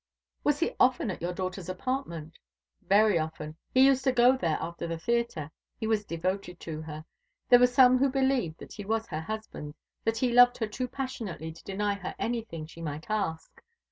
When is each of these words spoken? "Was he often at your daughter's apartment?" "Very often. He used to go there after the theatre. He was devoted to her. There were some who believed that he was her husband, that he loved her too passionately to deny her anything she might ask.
"Was 0.43 0.59
he 0.59 0.73
often 0.79 1.11
at 1.11 1.21
your 1.21 1.31
daughter's 1.31 1.69
apartment?" 1.69 2.39
"Very 2.89 3.19
often. 3.19 3.55
He 3.71 3.85
used 3.85 4.03
to 4.05 4.11
go 4.11 4.35
there 4.35 4.57
after 4.59 4.87
the 4.87 4.97
theatre. 4.97 5.51
He 5.79 5.85
was 5.85 6.05
devoted 6.05 6.59
to 6.61 6.81
her. 6.81 7.05
There 7.49 7.59
were 7.59 7.67
some 7.67 7.99
who 7.99 8.09
believed 8.09 8.57
that 8.57 8.73
he 8.73 8.83
was 8.83 9.05
her 9.05 9.21
husband, 9.21 9.75
that 10.03 10.17
he 10.17 10.33
loved 10.33 10.57
her 10.57 10.65
too 10.65 10.87
passionately 10.87 11.51
to 11.51 11.63
deny 11.63 11.93
her 11.93 12.15
anything 12.17 12.65
she 12.65 12.81
might 12.81 13.11
ask. 13.11 13.61